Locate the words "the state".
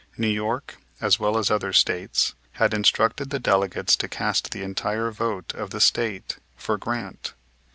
5.69-6.37